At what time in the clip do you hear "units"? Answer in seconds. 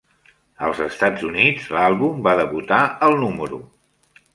1.29-1.69